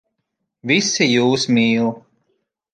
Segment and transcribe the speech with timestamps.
[0.71, 1.95] Visi jūs mīl.